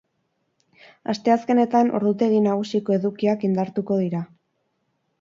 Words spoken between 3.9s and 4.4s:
dira.